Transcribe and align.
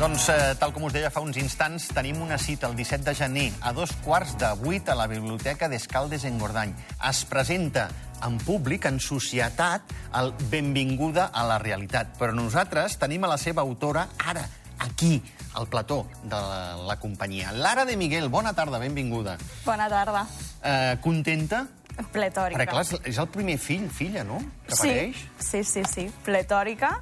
Doncs, 0.00 0.30
eh, 0.32 0.54
tal 0.56 0.70
com 0.72 0.86
us 0.88 0.94
deia 0.94 1.10
fa 1.12 1.20
uns 1.20 1.36
instants, 1.36 1.90
tenim 1.92 2.22
una 2.24 2.38
cita 2.40 2.70
el 2.70 2.72
17 2.72 3.04
de 3.04 3.12
gener 3.18 3.42
a 3.60 3.74
dos 3.76 3.90
quarts 4.00 4.32
de 4.40 4.48
vuit 4.56 4.86
a 4.88 4.94
la 4.96 5.04
Biblioteca 5.10 5.68
d'Escaldes 5.68 6.24
en 6.24 6.38
Gordany. 6.40 6.70
Es 7.04 7.26
presenta 7.28 7.82
en 8.24 8.38
públic, 8.40 8.86
en 8.88 8.96
societat, 8.96 9.92
el 10.16 10.32
Benvinguda 10.48 11.26
a 11.26 11.44
la 11.44 11.58
realitat. 11.60 12.14
Però 12.16 12.32
nosaltres 12.32 12.96
tenim 12.96 13.28
a 13.28 13.32
la 13.34 13.36
seva 13.36 13.60
autora 13.60 14.06
ara, 14.24 14.46
aquí, 14.78 15.20
al 15.52 15.68
plató 15.68 16.06
de 16.22 16.32
la, 16.32 16.78
la 16.88 16.96
companyia. 16.96 17.52
Lara 17.52 17.84
de 17.84 17.98
Miguel, 18.00 18.30
bona 18.32 18.54
tarda, 18.56 18.80
benvinguda. 18.80 19.36
Bona 19.66 19.90
tarda. 19.92 20.24
Eh, 20.64 20.96
contenta? 21.04 21.66
Pletòrica. 22.12 22.58
Perquè, 22.60 22.70
clar, 22.70 22.82
és- 22.82 23.00
és 23.04 23.18
el 23.18 23.28
primer 23.28 23.58
fill, 23.58 23.88
filla, 23.90 24.24
no?, 24.24 24.38
que 24.66 24.76
sí, 24.76 24.88
apareix. 24.88 25.16
sí, 25.38 25.64
sí, 25.64 25.82
sí, 25.84 26.10
pletòrica. 26.24 27.00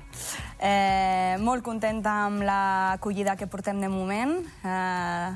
Eh, 0.61 1.37
molt 1.41 1.63
contenta 1.63 2.25
amb 2.27 2.43
l'acollida 2.43 3.37
que 3.37 3.47
portem 3.47 3.81
de 3.81 3.89
moment. 3.89 4.41
Eh, 4.65 5.31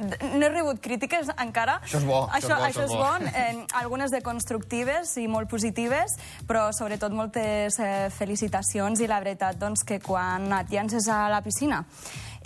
no 0.00 0.46
he 0.46 0.48
rebut 0.48 0.78
crítiques 0.80 1.28
encara. 1.42 1.80
Això 1.84 1.98
és 1.98 2.04
bo, 2.06 2.22
això 2.28 2.36
és 2.38 2.44
Això, 2.44 2.56
bo, 2.56 2.64
això 2.64 2.84
és 2.84 2.94
bon. 2.94 3.26
Eh, 3.26 3.66
algunes 3.74 4.10
de 4.10 4.22
constructives 4.22 5.16
i 5.18 5.26
molt 5.28 5.50
positives, 5.50 6.14
però 6.48 6.70
sobretot 6.72 7.12
moltes 7.12 7.78
eh, 7.78 8.08
felicitacions 8.10 9.00
i 9.00 9.06
la 9.10 9.18
veritat 9.20 9.58
doncs, 9.60 9.84
que 9.84 9.98
quan 10.00 10.50
et 10.56 10.70
llances 10.72 11.06
a 11.08 11.28
la 11.28 11.42
piscina 11.42 11.84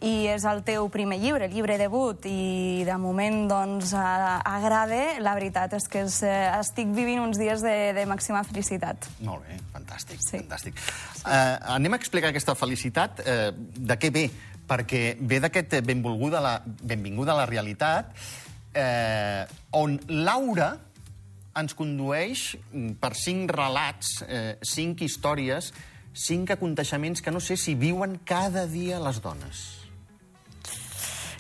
i 0.03 0.27
és 0.27 0.45
el 0.45 0.63
teu 0.67 0.89
primer 0.93 1.19
llibre, 1.23 1.49
llibre 1.49 1.77
debut, 1.79 2.27
i 2.27 2.83
de 2.85 2.97
moment 2.99 3.49
doncs, 3.49 3.93
eh, 3.95 3.99
agrada, 4.45 5.21
la 5.21 5.35
veritat 5.35 5.73
és 5.79 5.87
que 5.89 6.03
és, 6.05 6.23
eh, 6.23 6.51
estic 6.59 6.89
vivint 6.93 7.21
uns 7.23 7.39
dies 7.39 7.63
de, 7.63 7.93
de 7.95 8.07
màxima 8.07 8.43
felicitat. 8.45 9.07
Molt 9.21 9.47
bé, 9.47 9.59
fantàstic, 9.73 10.19
Sí. 10.21 10.39
fantàstic. 10.39 10.75
Uh, 11.25 11.57
anem 11.77 11.93
a 11.93 11.97
explicar 11.97 12.29
aquesta 12.29 12.55
felicitat. 12.55 13.21
Uh, 13.21 13.53
de 13.55 13.97
què 13.97 14.11
ve? 14.13 14.31
Perquè 14.69 15.17
ve 15.21 15.41
d'aquest 15.41 15.81
benvolguda 15.85 16.41
la, 16.41 16.61
benvinguda 16.65 17.33
a 17.33 17.37
la 17.37 17.47
realitat, 17.47 18.13
eh, 18.75 19.45
on 19.73 20.01
Laura 20.09 20.79
ens 21.55 21.75
condueix 21.75 22.57
per 23.01 23.13
cinc 23.15 23.53
relats, 23.55 24.23
eh, 24.27 24.57
cinc 24.63 25.03
històries, 25.03 25.73
cinc 26.13 26.51
aconteixements 26.51 27.23
que 27.23 27.31
no 27.31 27.41
sé 27.41 27.57
si 27.57 27.75
viuen 27.75 28.19
cada 28.25 28.67
dia 28.67 28.99
les 29.01 29.21
dones. 29.21 29.84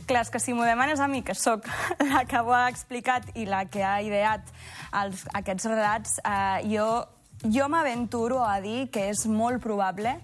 Clar, 0.05 0.24
és 0.27 0.30
que 0.30 0.41
si 0.42 0.52
m'ho 0.52 0.64
demanes 0.69 1.00
a 1.00 1.08
mi, 1.08 1.22
que 1.24 1.34
sóc 1.34 1.69
la 2.12 2.24
que 2.28 2.41
ho 2.41 2.52
ha 2.52 2.69
explicat 2.69 3.30
i 3.34 3.47
la 3.48 3.64
que 3.64 3.84
ha 3.84 4.00
ideat 4.05 4.50
els, 5.00 5.24
aquests 5.33 5.69
relats, 5.70 6.19
eh, 6.20 6.64
jo, 6.74 6.88
jo 7.44 7.69
m'aventuro 7.72 8.42
a 8.44 8.58
dir 8.64 8.91
que 8.92 9.08
és 9.12 9.25
molt 9.27 9.62
probable 9.64 10.19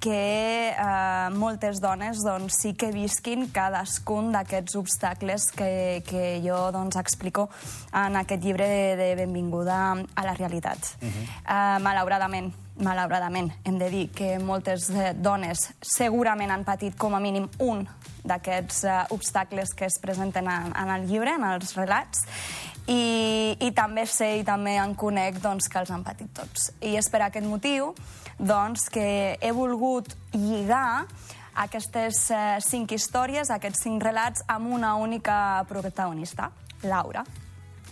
que 0.00 0.72
eh, 0.72 1.28
moltes 1.36 1.78
dones 1.84 2.24
doncs, 2.24 2.56
sí 2.62 2.72
que 2.74 2.88
visquin 2.90 3.50
cadascun 3.52 4.32
d'aquests 4.32 4.78
obstacles 4.80 5.50
que, 5.52 6.00
que 6.08 6.40
jo 6.42 6.56
doncs, 6.72 6.96
explico 6.96 7.50
en 7.92 8.16
aquest 8.16 8.42
llibre 8.42 8.66
de, 8.66 8.96
de 8.96 9.10
Benvinguda 9.20 9.80
a 10.00 10.24
la 10.24 10.34
realitat. 10.34 10.96
Uh 11.02 11.06
-huh. 11.06 11.26
eh, 11.44 11.78
malauradament, 11.84 12.50
malauradament, 12.80 13.50
hem 13.64 13.78
de 13.78 13.88
dir 13.92 14.06
que 14.16 14.34
moltes 14.42 14.88
eh, 14.90 15.12
dones 15.14 15.68
segurament 15.84 16.50
han 16.50 16.64
patit 16.64 16.96
com 16.98 17.14
a 17.14 17.20
mínim 17.22 17.48
un 17.60 17.84
d'aquests 18.24 18.84
eh, 18.84 18.98
obstacles 19.16 19.74
que 19.76 19.86
es 19.88 19.98
presenten 20.02 20.48
en, 20.50 20.72
en 20.76 20.92
el 20.96 21.06
llibre, 21.08 21.36
en 21.36 21.46
els 21.52 21.74
relats, 21.78 22.24
i, 22.90 23.56
i 23.60 23.70
també 23.76 24.06
sé 24.08 24.32
i 24.40 24.46
també 24.46 24.76
en 24.80 24.94
conec 24.98 25.38
doncs, 25.42 25.68
que 25.70 25.80
els 25.82 25.92
han 25.94 26.04
patit 26.06 26.32
tots. 26.34 26.70
I 26.80 26.96
és 26.98 27.10
per 27.12 27.22
aquest 27.26 27.46
motiu 27.46 27.92
doncs, 28.38 28.88
que 28.92 29.36
he 29.40 29.52
volgut 29.52 30.14
lligar 30.32 31.04
aquestes 31.60 32.24
eh, 32.32 32.56
cinc 32.64 32.96
històries, 32.96 33.52
aquests 33.52 33.84
cinc 33.86 34.02
relats, 34.02 34.44
amb 34.48 34.72
una 34.72 34.94
única 34.96 35.62
protagonista, 35.68 36.50
Laura. 36.82 37.24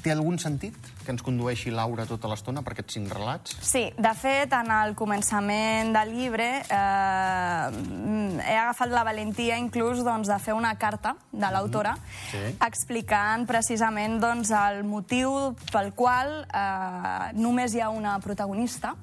Té 0.03 0.13
algun 0.15 0.39
sentit 0.39 0.77
que 1.05 1.11
ens 1.11 1.23
condueixi 1.27 1.73
Laura 1.75 2.05
tota 2.07 2.29
l'estona 2.31 2.63
per 2.63 2.75
aquests 2.75 2.95
cinc 2.99 3.11
relats? 3.17 3.57
Sí, 3.67 3.89
de 3.99 4.13
fet, 4.15 4.53
en 4.55 4.71
el 4.71 4.95
començament 4.99 5.91
del 5.97 6.13
llibre 6.15 6.47
eh, 6.63 8.43
he 8.45 8.55
agafat 8.55 8.93
la 8.93 9.03
valentia 9.09 9.59
inclús 9.59 10.05
doncs, 10.07 10.31
de 10.31 10.39
fer 10.39 10.55
una 10.55 10.75
carta 10.79 11.17
de 11.33 11.51
l'autora 11.51 11.97
Sí. 12.31 12.45
explicant 12.65 13.47
precisament 13.49 14.19
doncs, 14.23 14.51
el 14.55 14.85
motiu 14.85 15.35
pel 15.73 15.93
qual 15.97 16.45
eh, 16.47 17.33
només 17.35 17.75
hi 17.75 17.81
ha 17.83 17.91
una 17.91 18.19
protagonista 18.23 18.95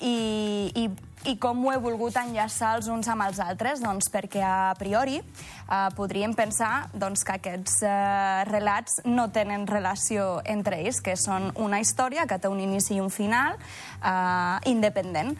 i, 0.00 0.70
i, 0.74 0.90
i 1.26 1.34
com 1.42 1.64
ho 1.64 1.72
he 1.74 1.78
volgut 1.82 2.16
enllaçar 2.20 2.76
els 2.78 2.86
uns 2.92 3.08
amb 3.10 3.24
els 3.26 3.40
altres, 3.42 3.82
doncs 3.82 4.08
perquè 4.12 4.42
a 4.46 4.74
priori 4.78 5.18
eh, 5.18 5.88
podríem 5.98 6.36
pensar 6.38 6.86
doncs, 6.94 7.24
que 7.26 7.34
aquests 7.40 7.80
eh, 7.82 8.44
relats 8.50 9.00
no 9.08 9.26
tenen 9.34 9.66
relació 9.66 10.40
entre 10.46 10.78
ells, 10.84 11.02
que 11.02 11.16
són 11.18 11.50
una 11.62 11.82
història 11.82 12.28
que 12.30 12.38
té 12.38 12.50
un 12.52 12.62
inici 12.62 12.96
i 12.96 13.02
un 13.02 13.10
final 13.10 13.58
eh, 13.58 14.70
independent 14.70 15.34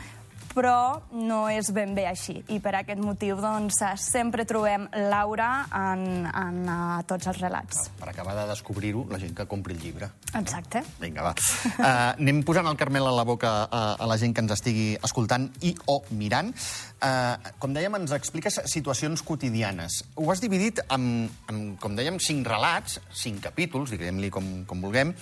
però 0.56 1.02
no 1.12 1.44
és 1.52 1.68
ben 1.76 1.92
bé 1.96 2.06
així. 2.08 2.38
I 2.54 2.58
per 2.64 2.72
aquest 2.78 3.02
motiu 3.04 3.36
doncs, 3.42 3.82
eh, 3.84 3.92
sempre 4.00 4.46
trobem 4.48 4.86
Laura 5.10 5.50
en, 5.68 6.24
en 6.30 6.62
uh, 6.64 7.02
tots 7.08 7.28
els 7.28 7.40
relats. 7.42 7.90
Per 8.00 8.08
acabar 8.08 8.38
de 8.38 8.46
descobrir-ho, 8.48 9.04
la 9.10 9.20
gent 9.20 9.36
que 9.36 9.46
compri 9.50 9.76
el 9.76 9.82
llibre. 9.82 10.08
Exacte. 10.32 10.82
Vinga, 11.02 11.26
va. 11.28 11.34
Uh, 11.76 11.84
anem 12.16 12.40
posant 12.46 12.68
el 12.70 12.78
carmel 12.80 13.10
a 13.10 13.12
la 13.12 13.26
boca 13.28 13.52
a, 13.66 13.82
a 14.00 14.08
la 14.08 14.16
gent 14.20 14.32
que 14.32 14.44
ens 14.44 14.56
estigui 14.56 14.88
escoltant 15.04 15.50
i 15.66 15.74
o 15.92 16.00
mirant. 16.16 16.54
Uh, 16.96 17.52
com 17.60 17.76
dèiem, 17.76 18.00
ens 18.00 18.16
expliques 18.16 18.56
situacions 18.72 19.20
quotidianes. 19.26 20.00
Ho 20.16 20.30
has 20.32 20.40
dividit 20.40 20.80
en, 20.88 21.26
en 21.52 21.62
com 21.82 21.96
dèiem, 21.98 22.16
cinc 22.22 22.48
relats, 22.48 22.96
cinc 23.12 23.44
capítols, 23.44 23.92
diguem-li 23.92 24.32
com, 24.32 24.48
com 24.68 24.80
vulguem. 24.88 25.12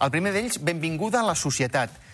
El 0.00 0.10
primer 0.10 0.34
d'ells, 0.34 0.58
Benvinguda 0.66 1.22
a 1.22 1.28
la 1.30 1.38
societat. 1.38 2.09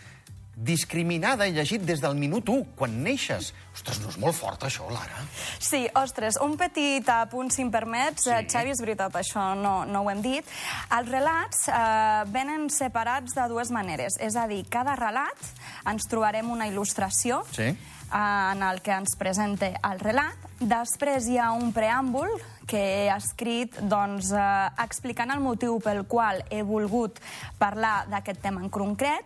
Discriminada 0.56 1.44
i 1.44 1.53
llegit 1.53 1.83
des 1.84 2.00
del 2.00 2.15
minut 2.17 2.49
1, 2.49 2.62
quan 2.78 2.94
neixes. 3.05 3.50
Ostres, 3.77 3.99
no 4.00 4.09
és 4.09 4.17
molt 4.17 4.33
fort, 4.39 4.62
això, 4.65 4.87
Lara? 4.89 5.21
Sí, 5.61 5.83
ostres, 6.00 6.39
un 6.41 6.55
petit 6.56 7.05
apunt, 7.12 7.50
si 7.53 7.61
em 7.61 7.69
permets. 7.71 8.25
Sí. 8.25 8.31
Sí. 8.33 8.47
Xavi, 8.55 8.72
és 8.72 8.81
veritat, 8.81 9.19
això 9.21 9.50
no, 9.61 9.75
no 9.84 10.00
ho 10.00 10.09
hem 10.11 10.22
dit. 10.25 10.49
Els 10.97 11.11
relats 11.12 11.67
eh, 11.69 12.25
venen 12.33 12.71
separats 12.72 13.37
de 13.37 13.44
dues 13.53 13.69
maneres. 13.71 14.17
És 14.17 14.33
a 14.41 14.47
dir, 14.49 14.62
cada 14.72 14.97
relat 14.97 15.44
ens 15.93 16.09
trobarem 16.09 16.49
una 16.50 16.71
il·lustració 16.73 17.43
Sí. 17.53 17.69
eh, 17.69 18.17
en 18.17 18.65
el 18.65 18.81
que 18.81 18.97
ens 18.97 19.12
presenta 19.21 19.69
el 19.77 20.00
relat. 20.00 20.41
Després 20.59 21.28
hi 21.28 21.37
ha 21.37 21.50
un 21.53 21.69
preàmbul 21.77 22.33
que 22.66 22.81
he 23.04 23.10
escrit 23.15 23.78
doncs, 23.81 24.32
eh, 24.32 24.71
explicant 24.84 25.31
el 25.31 25.41
motiu 25.41 25.78
pel 25.81 26.04
qual 26.06 26.43
he 26.50 26.62
volgut 26.62 27.21
parlar 27.59 28.06
d'aquest 28.10 28.43
tema 28.43 28.60
en 28.60 28.69
concret, 28.71 29.25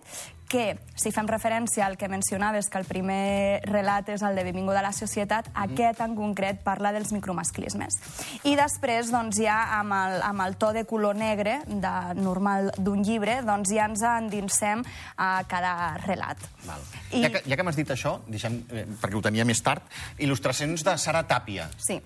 que, 0.51 0.81
si 0.99 1.13
fem 1.15 1.29
referència 1.31 1.85
al 1.87 1.95
que 1.97 2.09
mencionaves, 2.11 2.67
que 2.69 2.81
el 2.81 2.85
primer 2.85 3.63
relat 3.71 4.09
és 4.11 4.25
el 4.27 4.35
de 4.35 4.43
Benvinguda 4.43 4.81
a 4.81 4.83
la 4.83 4.93
societat, 4.93 5.47
mm 5.47 5.53
-hmm. 5.53 5.73
aquest 5.73 6.01
en 6.01 6.17
concret 6.17 6.59
parla 6.65 6.91
dels 6.93 7.13
micromasclismes. 7.13 7.95
I 8.43 8.57
després, 8.57 9.13
doncs, 9.13 9.37
ja 9.39 9.79
amb 9.79 9.93
el, 9.93 10.23
amb 10.23 10.41
el 10.41 10.57
to 10.57 10.73
de 10.73 10.85
color 10.85 11.15
negre 11.15 11.63
de, 11.67 12.15
normal 12.15 12.73
d'un 12.77 13.05
llibre, 13.05 13.43
doncs 13.43 13.71
ja 13.71 13.87
ens 13.87 14.03
endinsem 14.03 14.83
a 15.17 15.45
cada 15.47 15.97
relat. 15.99 16.37
Val. 16.67 16.81
I- 17.13 17.19
I... 17.19 17.23
Ja 17.23 17.31
que, 17.31 17.43
ja 17.49 17.57
que 17.57 17.63
m'has 17.63 17.77
dit 17.77 17.89
això, 17.89 18.19
deixem, 18.27 18.65
eh, 18.73 18.87
perquè 19.01 19.15
ho 19.15 19.23
tenia 19.23 19.45
més 19.45 19.63
tard, 19.63 19.83
il·lustracions 20.19 20.83
de 20.83 20.99
Sara 20.99 21.23
Tàpia. 21.23 21.69
Sí. 21.79 22.03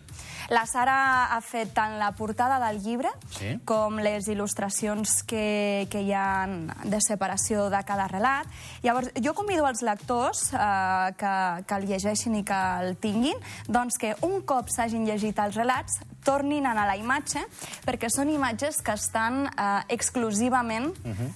La 0.51 0.67
Sara 0.67 1.35
ha 1.35 1.41
fet 1.41 1.73
tant 1.75 1.99
la 1.99 2.11
portada 2.13 2.59
del 2.67 2.83
llibre 2.85 3.11
Sí. 3.39 3.55
com 3.65 3.97
les 3.99 4.27
il·lustracions 4.29 5.23
que, 5.27 5.87
que 5.91 6.03
hi 6.05 6.13
ha 6.13 6.47
de 6.85 7.01
separació 7.01 7.69
de 7.73 7.81
cada 7.87 8.07
relat. 8.09 8.47
Llavors, 8.83 9.11
jo 9.25 9.33
convido 9.35 9.67
els 9.69 9.83
lectors 9.83 10.51
eh, 10.53 11.15
que, 11.19 11.35
que 11.67 11.79
el 11.81 11.87
llegeixin 11.89 12.37
i 12.37 12.45
que 12.45 12.61
el 12.85 12.97
tinguin, 13.01 13.41
doncs 13.69 13.97
que 14.01 14.15
un 14.23 14.43
cop 14.43 14.69
s'hagin 14.69 15.07
llegit 15.09 15.39
els 15.39 15.57
relats, 15.57 16.01
tornin 16.25 16.67
a 16.67 16.73
anar 16.73 16.87
a 16.89 16.93
la 16.95 16.97
imatge, 17.01 17.45
perquè 17.85 18.11
són 18.13 18.33
imatges 18.33 18.81
que 18.85 18.97
estan 18.97 19.45
eh, 19.51 19.83
exclusivament 19.95 20.93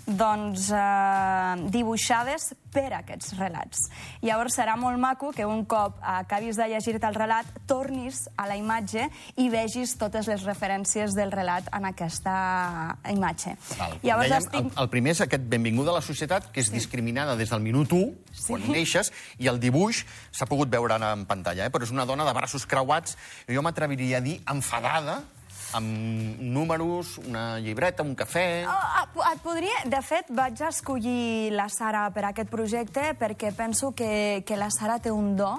doncs, 0.07 0.71
eh, 0.73 1.69
dibuixades 1.71 2.53
per 2.73 2.91
aquests 2.99 3.35
relats. 3.39 3.87
Llavors 4.25 4.57
serà 4.59 4.77
molt 4.81 5.01
maco 5.01 5.31
que 5.35 5.47
un 5.49 5.65
cop 5.69 5.99
acabis 6.03 6.59
de 6.59 6.69
llegir-te 6.73 7.09
el 7.09 7.17
relat, 7.17 7.49
tornis 7.69 8.27
a 8.37 8.47
la 8.49 8.59
imatge 8.59 9.09
i 9.41 9.49
vegis 9.53 9.97
totes 10.01 10.29
les 10.31 10.45
referències 10.47 11.17
del 11.17 11.33
relat 11.33 11.69
en 11.75 11.89
aquesta 11.89 12.35
imatge. 13.13 13.57
Val. 13.79 13.97
Llavors 14.03 14.33
dèiem, 14.33 14.45
estic... 14.45 14.61
el, 14.61 14.73
el 14.85 14.91
primer 14.93 15.17
és 15.17 15.23
aquest 15.25 15.49
benvinguda 15.49 15.93
a 15.95 15.99
la 15.99 16.05
societat, 16.05 16.51
que 16.53 16.63
és 16.65 16.71
sí. 16.71 16.77
discriminada 16.77 17.37
des 17.39 17.53
del 17.53 17.65
minut 17.65 17.93
1, 17.93 18.13
sí. 18.33 18.47
quan 18.51 18.69
neixes, 18.73 19.13
i 19.39 19.51
el 19.51 19.61
dibuix 19.63 20.05
s'ha 20.31 20.49
pogut 20.49 20.71
veure 20.73 20.99
en, 20.99 21.07
en 21.09 21.27
pantalla, 21.29 21.67
eh? 21.67 21.73
però 21.75 21.87
és 21.87 21.95
una 21.95 22.07
dona 22.09 22.27
de 22.29 22.37
braços 22.37 22.67
creuats, 22.69 23.17
jo 23.49 23.65
m'atreviria 23.65 24.21
a 24.21 24.25
dir 24.25 24.39
enfadada, 24.49 24.78
amb 25.77 26.41
números, 26.41 27.19
una 27.27 27.59
llibreta, 27.61 28.03
un 28.03 28.15
cafè... 28.17 28.65
Oh, 28.65 28.73
ah, 28.73 29.33
et 29.33 29.43
podria... 29.45 29.83
De 29.91 30.01
fet, 30.05 30.31
vaig 30.33 30.61
escollir 30.65 31.51
la 31.53 31.69
Sara 31.73 32.07
per 32.15 32.25
aquest 32.31 32.49
projecte 32.49 33.13
perquè 33.21 33.53
penso 33.57 33.93
que, 33.93 34.45
que 34.47 34.57
la 34.57 34.71
Sara 34.73 34.99
té 35.03 35.13
un 35.13 35.35
do 35.37 35.53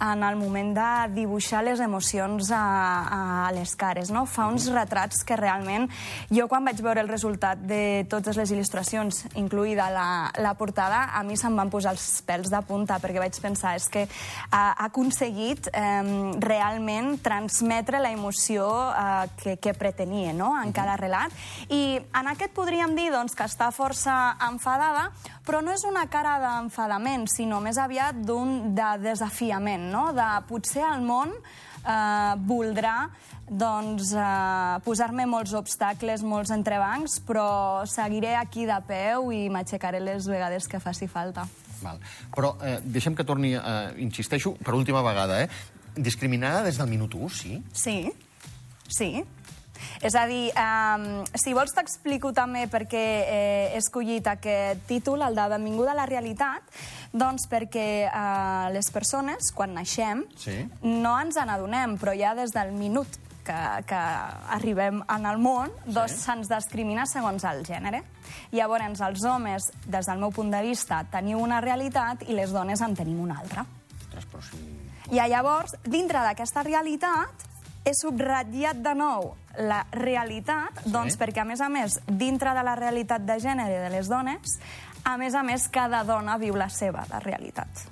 en 0.00 0.22
el 0.22 0.36
moment 0.36 0.74
de 0.76 0.90
dibuixar 1.14 1.64
les 1.66 1.80
emocions 1.80 2.50
a, 2.54 3.48
a 3.48 3.52
les 3.52 3.74
cares, 3.76 4.12
no? 4.14 4.24
Fa 4.30 4.46
uns 4.50 4.68
retrats 4.70 5.24
que 5.26 5.36
realment, 5.38 5.88
jo 6.30 6.46
quan 6.50 6.66
vaig 6.66 6.80
veure 6.84 7.02
el 7.02 7.10
resultat 7.10 7.60
de 7.66 8.06
totes 8.10 8.38
les 8.38 8.52
il·lustracions, 8.54 9.24
incluïda 9.40 9.88
la, 9.90 10.08
la 10.38 10.54
portada, 10.58 11.08
a 11.18 11.24
mi 11.26 11.36
se'm 11.36 11.56
van 11.58 11.72
posar 11.72 11.96
els 11.96 12.06
pèls 12.26 12.52
de 12.52 12.60
punta, 12.68 13.00
perquè 13.02 13.22
vaig 13.22 13.40
pensar, 13.42 13.74
és 13.78 13.88
que 13.90 14.06
ha, 14.50 14.62
ha 14.70 14.88
aconseguit 14.88 15.70
eh, 15.72 16.36
realment 16.44 17.16
transmetre 17.24 18.02
la 18.02 18.12
emoció 18.14 18.68
eh, 18.92 19.26
que, 19.42 19.56
que 19.58 19.74
pretenia 19.74 20.32
no? 20.32 20.52
en 20.62 20.72
cada 20.72 20.96
relat. 21.00 21.34
I 21.68 21.98
en 21.98 22.30
aquest 22.30 22.54
podríem 22.54 22.94
dir 22.98 23.10
doncs, 23.14 23.34
que 23.34 23.46
està 23.48 23.70
força 23.74 24.36
enfadada, 24.48 25.08
però 25.48 25.62
no 25.64 25.72
és 25.72 25.84
una 25.88 26.04
cara 26.12 26.36
d'enfadament, 26.42 27.26
sinó 27.32 27.62
més 27.64 27.78
aviat 27.80 28.18
d'un 28.20 28.74
de 28.76 28.88
desafiament, 29.00 29.87
no? 29.90 30.12
de 30.16 30.28
potser 30.48 30.84
el 30.86 31.02
món 31.06 31.32
eh, 31.34 32.34
voldrà 32.48 33.08
doncs, 33.48 34.12
eh, 34.12 34.80
posar-me 34.84 35.24
molts 35.26 35.54
obstacles, 35.56 36.22
molts 36.22 36.52
entrebancs, 36.52 37.18
però 37.24 37.86
seguiré 37.88 38.34
aquí 38.36 38.66
de 38.68 38.76
peu 38.86 39.32
i 39.32 39.48
m'aixecaré 39.48 40.00
les 40.00 40.28
vegades 40.28 40.68
que 40.68 40.80
faci 40.80 41.08
falta. 41.08 41.46
Val. 41.80 41.98
Però 42.34 42.56
eh, 42.62 42.78
deixem 42.84 43.16
que 43.16 43.24
torni, 43.24 43.54
eh, 43.54 43.92
insisteixo, 44.04 44.54
per 44.64 44.74
última 44.74 45.02
vegada, 45.02 45.42
eh? 45.42 45.48
Discriminada 45.96 46.62
des 46.62 46.78
del 46.78 46.88
minut 46.90 47.14
1, 47.14 47.28
sí? 47.28 47.62
Sí, 47.72 48.12
sí. 48.88 49.24
És 50.02 50.14
a 50.14 50.26
dir, 50.26 50.50
um, 50.54 51.24
si 51.34 51.54
vols 51.56 51.74
t'explico 51.74 52.32
també 52.32 52.66
per 52.70 52.84
què 52.88 53.04
eh, 53.22 53.70
he 53.74 53.78
escollit 53.78 54.26
aquest 54.30 54.84
títol, 54.88 55.22
el 55.22 55.34
de 55.38 55.46
Benvinguda 55.54 55.92
a 55.92 55.98
la 56.02 56.06
realitat, 56.06 56.62
doncs 57.12 57.48
perquè 57.50 58.08
uh, 58.08 58.68
les 58.74 58.90
persones, 58.94 59.52
quan 59.54 59.74
naixem, 59.74 60.24
Sí. 60.36 60.58
no 60.82 61.14
ens 61.20 61.36
n'adonem, 61.38 61.96
però 61.98 62.12
ja 62.16 62.34
des 62.34 62.52
del 62.52 62.72
minut 62.76 63.08
que, 63.48 63.56
que 63.88 63.98
arribem 64.54 65.02
en 65.08 65.26
el 65.26 65.38
món, 65.40 65.72
doncs 65.86 66.18
se'ns 66.26 66.50
discrimina 66.52 67.06
segons 67.08 67.44
el 67.48 67.62
gènere. 67.64 68.02
Llavors, 68.52 69.00
els 69.00 69.24
homes, 69.24 69.70
des 69.86 70.06
del 70.06 70.20
meu 70.20 70.30
punt 70.36 70.50
de 70.52 70.60
vista, 70.62 71.00
teniu 71.10 71.40
una 71.40 71.62
realitat 71.64 72.26
i 72.28 72.36
les 72.36 72.52
dones 72.52 72.80
en 72.84 72.94
tenim 72.96 73.20
una 73.24 73.38
altra. 73.40 73.64
Ostres, 74.02 74.26
però 74.28 74.42
si... 74.44 74.60
I 75.16 75.22
llavors, 75.32 75.72
dintre 75.88 76.20
d'aquesta 76.20 76.62
realitat, 76.66 77.46
he 77.84 77.94
subratllat 77.96 78.80
de 78.84 78.94
nou 78.98 79.32
la 79.58 79.82
realitat, 79.94 80.82
sí. 80.84 80.92
doncs 80.94 81.18
perquè, 81.18 81.42
a 81.42 81.48
més 81.48 81.62
a 81.64 81.68
més, 81.72 81.98
dintre 82.06 82.54
de 82.54 82.64
la 82.66 82.76
realitat 82.78 83.24
de 83.26 83.38
gènere 83.42 83.82
de 83.84 83.92
les 83.94 84.10
dones, 84.10 84.58
a 85.08 85.16
més 85.18 85.34
a 85.34 85.42
més, 85.46 85.68
cada 85.72 86.02
dona 86.04 86.38
viu 86.38 86.56
la 86.58 86.68
seva, 86.72 87.06
la 87.10 87.22
realitat. 87.24 87.86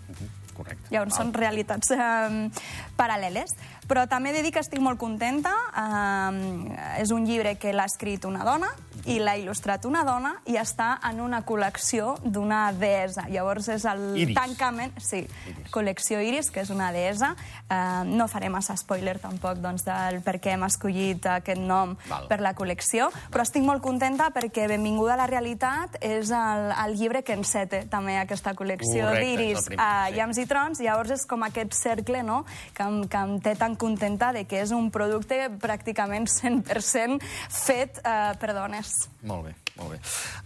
Correcte. 0.57 0.89
Llavors, 0.95 1.17
són 1.17 1.33
realitats 1.37 1.93
eh, 1.93 2.51
paral·leles. 2.97 3.57
Però 3.87 4.03
també 4.11 4.33
he 4.33 4.35
de 4.35 4.43
dir 4.43 4.51
que 4.51 4.63
estic 4.65 4.81
molt 4.83 4.99
contenta. 4.99 5.53
Eh, 5.79 7.03
és 7.03 7.13
un 7.15 7.27
llibre 7.29 7.55
que 7.61 7.75
l'ha 7.77 7.87
escrit 7.87 8.25
una 8.27 8.45
dona 8.47 8.73
i 9.07 9.21
l'ha 9.23 9.37
il·lustrat 9.39 9.85
una 9.87 10.03
dona 10.07 10.33
i 10.51 10.57
està 10.59 10.97
en 11.07 11.21
una 11.23 11.43
col·lecció 11.47 12.17
d'una 12.25 12.73
deessa. 12.75 13.29
Llavors, 13.31 13.69
és 13.77 13.85
el 13.87 14.09
Iris. 14.17 14.35
tancament... 14.35 14.97
Sí, 14.99 15.23
Iris. 15.23 15.71
col·lecció 15.71 16.19
Iris, 16.25 16.51
que 16.51 16.65
és 16.65 16.71
una 16.75 16.91
deessa. 16.95 17.35
Eh, 17.69 18.03
no 18.09 18.27
faré 18.33 18.49
massa 18.51 18.75
spoiler, 18.79 19.19
tampoc, 19.23 19.61
doncs, 19.63 19.85
del 19.87 20.21
per 20.27 20.39
què 20.43 20.57
hem 20.57 20.65
escollit 20.67 21.29
aquest 21.37 21.61
nom 21.61 21.95
Val. 22.09 22.27
per 22.31 22.41
la 22.43 22.55
col·lecció, 22.59 23.11
però 23.31 23.45
estic 23.47 23.63
molt 23.67 23.85
contenta 23.85 24.31
perquè 24.35 24.67
Benvinguda 24.67 25.15
a 25.15 25.21
la 25.21 25.29
realitat 25.31 25.99
és 26.05 26.33
el, 26.35 26.73
el 26.75 26.97
llibre 26.99 27.23
que 27.23 27.37
encete 27.37 27.85
també 27.91 28.17
aquesta 28.19 28.57
col·lecció 28.59 29.07
Correcte, 29.07 29.23
és 29.23 29.23
el 29.23 29.37
d'Iris 29.37 29.69
primer, 29.69 29.85
a 29.85 30.09
sí. 30.09 30.17
I 30.47 30.51
Trons, 30.51 30.79
llavors 30.79 31.11
és 31.11 31.27
com 31.27 31.43
aquest 31.43 31.75
cercle 31.75 32.23
no? 32.23 32.45
que, 32.75 32.85
em, 32.87 33.01
que 33.11 33.19
em 33.19 33.35
té 33.43 33.57
tan 33.59 33.75
contenta 33.75 34.31
de 34.37 34.45
que 34.47 34.61
és 34.63 34.71
un 34.75 34.93
producte 34.95 35.41
pràcticament 35.63 36.29
100% 36.31 37.19
fet 37.51 37.99
eh, 38.05 38.33
per 38.39 38.55
dones. 38.55 38.95
Molt 39.27 39.49
bé, 39.49 39.57
molt 39.81 39.97
bé. 39.97 40.01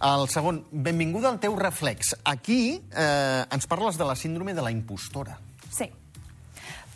El 0.09 0.27
segon, 0.33 0.63
benvinguda 0.71 1.29
al 1.29 1.39
teu 1.43 1.53
reflex. 1.59 2.15
Aquí 2.25 2.81
eh, 2.81 3.45
ens 3.45 3.69
parles 3.69 4.01
de 4.01 4.09
la 4.09 4.17
síndrome 4.17 4.57
de 4.57 4.65
la 4.65 4.73
impostora. 4.73 5.37
Sí. 5.69 5.91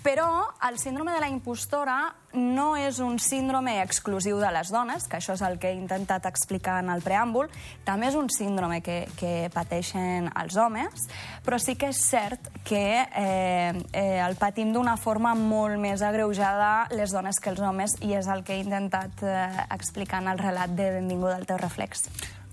Però 0.06 0.54
el 0.70 0.78
síndrome 0.78 1.16
de 1.16 1.20
la 1.20 1.32
impostora 1.34 2.14
no 2.38 2.76
és 2.78 3.00
un 3.02 3.16
síndrome 3.18 3.80
exclusiu 3.82 4.38
de 4.38 4.52
les 4.54 4.70
dones, 4.70 5.08
que 5.10 5.18
això 5.18 5.34
és 5.34 5.42
el 5.42 5.58
que 5.58 5.72
he 5.72 5.80
intentat 5.80 6.28
explicar 6.30 6.76
en 6.84 6.92
el 6.94 7.02
preàmbul, 7.02 7.50
també 7.88 8.12
és 8.12 8.18
un 8.20 8.30
síndrome 8.30 8.84
que, 8.86 9.00
que 9.18 9.50
pateixen 9.56 10.30
els 10.30 10.60
homes, 10.62 11.08
però 11.42 11.58
sí 11.58 11.74
que 11.74 11.90
és 11.90 12.04
cert 12.06 12.52
que 12.70 12.86
eh, 13.02 13.74
eh, 13.74 14.22
el 14.22 14.38
patim 14.38 14.76
d'una 14.78 14.94
forma 15.02 15.34
molt 15.34 15.82
més 15.82 16.06
agreujada 16.06 16.86
les 16.94 17.10
dones 17.10 17.42
que 17.42 17.56
els 17.56 17.66
homes, 17.66 17.98
i 18.06 18.14
és 18.14 18.30
el 18.30 18.46
que 18.46 18.60
he 18.60 18.62
intentat 18.62 19.26
eh, 19.26 19.50
explicar 19.74 20.22
en 20.22 20.36
el 20.36 20.44
relat 20.46 20.78
de 20.78 20.92
Benvinguda 21.00 21.40
al 21.40 21.50
teu 21.50 21.58
reflex. 21.58 22.06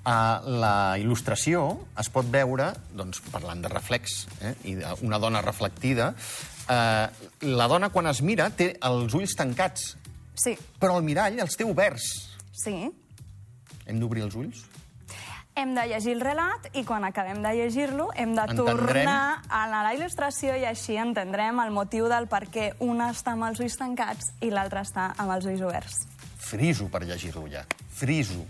A 0.08 0.40
la 0.42 0.96
il·lustració 0.98 1.60
es 2.00 2.08
pot 2.10 2.26
veure, 2.26 2.72
doncs, 2.96 3.20
parlant 3.30 3.60
de 3.62 3.70
reflex, 3.70 4.24
eh, 4.40 4.56
i 4.66 4.74
d'una 4.80 5.20
dona 5.22 5.44
reflectida, 5.44 6.14
eh, 6.68 7.08
la 7.42 7.68
dona, 7.68 7.88
quan 7.90 8.06
es 8.06 8.22
mira, 8.22 8.50
té 8.50 8.76
els 8.82 9.14
ulls 9.14 9.34
tancats, 9.36 9.96
Sí, 10.34 10.56
però 10.80 10.96
el 10.96 11.04
mirall 11.04 11.38
els 11.40 11.56
té 11.56 11.64
oberts. 11.64 12.36
sí. 12.64 12.90
Hem 13.86 13.98
d'obrir 13.98 14.22
els 14.22 14.34
ulls? 14.38 14.62
Hem 15.54 15.74
de 15.74 15.82
llegir 15.86 16.12
el 16.14 16.20
relat 16.22 16.68
i 16.72 16.84
quan 16.84 17.04
acabem 17.04 17.42
de 17.42 17.50
llegir-lo 17.52 18.06
hem 18.16 18.34
de 18.34 18.40
Entendrem. 18.40 18.78
tornar 18.78 19.42
a 19.50 19.66
la 19.68 19.92
il·lustració 19.92 20.54
i 20.58 20.64
així 20.64 20.96
entendrem 20.96 21.58
el 21.60 21.70
motiu 21.70 22.06
del 22.08 22.26
per 22.26 22.46
què 22.48 22.72
una 22.78 23.10
està 23.12 23.32
amb 23.34 23.44
els 23.50 23.60
ulls 23.60 23.76
tancats 23.76 24.30
i 24.40 24.48
l'altra 24.48 24.80
està 24.80 25.12
amb 25.18 25.30
els 25.34 25.44
ulls 25.44 25.60
oberts. 25.60 26.06
Friso 26.38 26.88
per 26.88 27.02
llegir-lo 27.04 27.44
ja. 27.50 27.66
Friso. 27.92 28.40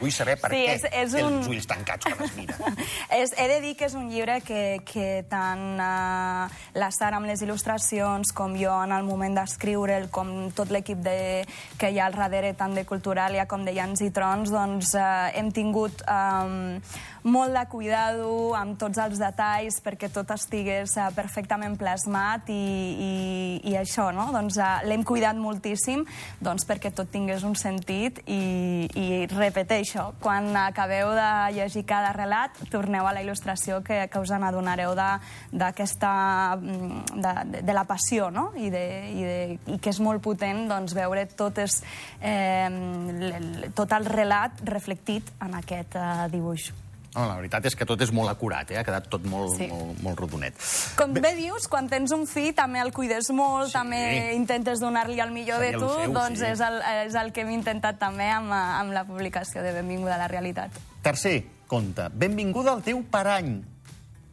Vull 0.00 0.10
saber 0.10 0.34
per 0.40 0.50
Sí, 0.50 0.62
què 0.66 0.74
és- 0.74 0.86
és 0.90 1.12
un- 1.22 1.36
els 1.38 1.46
ulls 1.52 1.66
tancats 1.68 2.06
quan 2.08 2.24
es 2.26 2.32
mira. 2.34 2.56
és, 3.20 3.30
he 3.38 3.46
de 3.48 3.60
dir 3.60 3.74
que 3.76 3.84
és 3.86 3.94
un 3.94 4.08
llibre 4.10 4.40
que, 4.40 4.80
que 4.88 5.22
tant 5.30 5.76
uh, 5.78 6.48
la 6.74 6.88
Sara 6.90 7.20
amb 7.20 7.28
les 7.28 7.42
il·lustracions 7.44 8.32
com 8.34 8.56
jo 8.58 8.72
en 8.82 8.92
el 8.96 9.04
moment 9.06 9.36
d'escriure'l, 9.38 10.08
com 10.10 10.50
tot 10.56 10.72
l'equip 10.74 10.98
de- 11.04 11.44
que 11.78 11.90
hi 11.92 12.00
ha 12.00 12.06
al 12.08 12.16
darrere, 12.18 12.54
tant 12.58 12.74
de 12.74 12.84
Culturalia 12.88 13.46
com 13.46 13.64
de 13.64 13.72
Llans 13.76 14.00
i 14.02 14.10
Trons, 14.10 14.50
doncs 14.50 14.94
uh, 14.98 15.28
hem 15.36 15.52
tingut 15.54 16.02
um, 16.08 16.80
molt 17.30 17.52
de 17.52 17.66
cuidado 17.68 18.54
amb 18.56 18.78
tots 18.80 18.96
els 18.98 19.18
detalls 19.20 19.76
perquè 19.84 20.08
tot 20.10 20.30
estigués 20.34 20.96
uh, 20.96 21.10
perfectament 21.14 21.76
plasmat 21.78 22.48
i, 22.48 22.56
i, 22.56 23.12
i 23.70 23.76
això, 23.76 24.08
no? 24.16 24.30
Doncs 24.32 24.56
uh, 24.58 24.80
l'hem 24.88 25.04
cuidat 25.04 25.36
moltíssim 25.36 26.06
doncs, 26.40 26.64
perquè 26.66 26.90
tot 26.96 27.12
tingués 27.12 27.44
un 27.44 27.54
sentit 27.60 28.22
i, 28.26 28.40
i 28.98 29.26
repeteixo, 29.30 30.10
quan 30.22 30.48
acabeu 30.56 31.10
de 31.16 31.28
llegir 31.56 31.84
cada 31.88 32.12
relat, 32.16 32.56
torneu 32.72 33.06
a 33.06 33.12
la 33.16 33.22
il·lustració 33.24 33.80
que, 33.86 34.02
que 34.12 34.18
us 34.22 34.30
n'adonareu 34.32 34.94
de- 34.98 35.18
mm, 36.56 37.20
De, 37.20 37.32
de, 37.50 37.62
la 37.76 37.84
passió, 37.84 38.30
no? 38.30 38.50
I, 38.56 38.70
de, 38.70 38.84
i, 39.14 39.22
de, 39.24 39.58
I 39.74 39.78
que 39.78 39.90
és 39.90 40.00
molt 40.00 40.22
potent 40.22 40.66
doncs, 40.70 40.94
veure 40.96 41.26
totes, 41.36 41.82
eh, 42.20 42.68
tot 43.74 43.92
el 43.92 44.06
relat 44.06 44.62
reflectit 44.64 45.30
en 45.40 45.54
aquest 45.60 45.96
eh, 45.96 46.28
dibuix. 46.32 46.70
No, 47.14 47.24
la 47.26 47.34
veritat 47.34 47.64
és 47.66 47.74
que 47.74 47.84
tot 47.84 48.00
és 48.04 48.12
molt 48.14 48.30
acurat, 48.30 48.70
eh? 48.70 48.76
ha 48.78 48.84
quedat 48.86 49.08
tot 49.10 49.24
molt, 49.26 49.56
Sí. 49.56 49.66
molt, 49.66 49.98
molt 50.00 50.20
rodonet. 50.20 50.54
Com 50.96 51.12
bé 51.12 51.34
dius, 51.34 51.66
quan 51.66 51.88
tens 51.90 52.12
un 52.14 52.26
fill 52.30 52.54
també 52.54 52.78
el 52.80 52.92
cuides 52.92 53.30
molt, 53.34 53.66
Sí. 53.66 53.72
també 53.72 54.34
intentes 54.36 54.78
donar-li 54.78 55.18
el 55.20 55.32
millor 55.32 55.58
Seria 55.58 55.78
de 55.78 55.84
tu, 55.84 55.88
seu, 55.92 56.12
doncs 56.12 56.38
sí. 56.38 56.44
és, 56.46 56.60
el, 56.60 56.80
és 57.08 57.14
el 57.18 57.32
que 57.32 57.40
hem 57.42 57.50
intentat 57.50 57.98
també 57.98 58.28
amb, 58.30 58.52
amb 58.52 58.92
la 58.92 59.02
publicació 59.04 59.62
de 59.62 59.72
Benvinguda 59.72 60.14
a 60.14 60.18
la 60.18 60.28
realitat. 60.28 60.70
Tercer 61.02 61.44
conte. 61.66 62.08
Benvinguda 62.12 62.72
al 62.72 62.82
teu 62.82 63.02
parany. 63.10 63.60